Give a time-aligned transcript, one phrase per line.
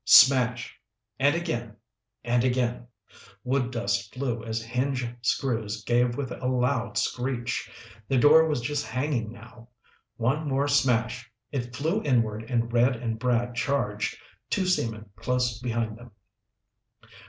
[0.03, 0.79] Smash.
[1.19, 1.75] And again,
[2.23, 2.87] and again.
[3.43, 7.69] Wood dust flew as hinge screws gave with a loud screech.
[8.07, 9.69] The door was just hanging now.
[10.17, 11.31] One more smash!
[11.51, 14.17] It flew inward and Red and Brad charged,
[14.49, 16.09] two seamen close behind them.